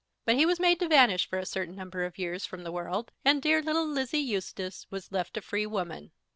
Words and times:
But 0.25 0.33
he 0.35 0.47
was 0.47 0.59
made 0.59 0.79
to 0.79 0.87
vanish 0.87 1.29
for 1.29 1.37
a 1.37 1.45
certain 1.45 1.75
number 1.75 2.05
of 2.05 2.17
years 2.17 2.43
from 2.43 2.63
the 2.63 2.71
world, 2.71 3.11
and 3.23 3.39
dear 3.39 3.61
little 3.61 3.85
Lizzie 3.85 4.17
Eustace 4.17 4.87
was 4.89 5.11
left 5.11 5.37
a 5.37 5.41
free 5.41 5.67
woman. 5.67 6.11